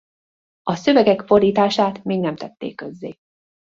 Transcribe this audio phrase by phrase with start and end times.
[0.63, 3.15] A szövegek fordítását még nem tették közzé.